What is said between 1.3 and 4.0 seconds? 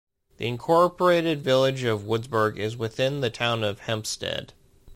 Village of Woodsburgh is within the Town of